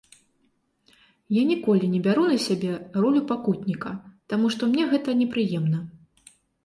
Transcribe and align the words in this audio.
Я 1.35 1.43
ніколі 1.51 1.85
не 1.91 1.99
бяру 2.07 2.23
на 2.31 2.37
сябе 2.47 2.71
ролю 3.03 3.21
пакутніка, 3.33 3.89
таму 4.33 4.45
што 4.57 4.61
мне 4.73 4.83
гэта 4.95 5.09
непрыемна. 5.21 5.79